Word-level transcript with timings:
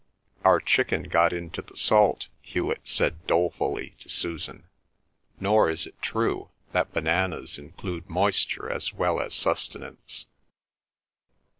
"Our 0.43 0.59
chicken 0.59 1.03
got 1.03 1.31
into 1.31 1.61
the 1.61 1.77
salt," 1.77 2.27
Hewet 2.41 2.87
said 2.87 3.27
dolefully 3.27 3.93
to 3.99 4.09
Susan. 4.09 4.67
"Nor 5.39 5.69
is 5.69 5.85
it 5.85 6.01
true 6.01 6.49
that 6.71 6.91
bananas 6.91 7.59
include 7.59 8.09
moisture 8.09 8.67
as 8.67 8.91
well 8.93 9.19
as 9.21 9.35
sustenance." 9.35 10.25